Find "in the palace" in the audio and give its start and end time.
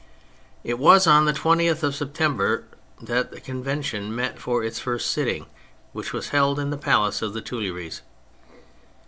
6.57-7.21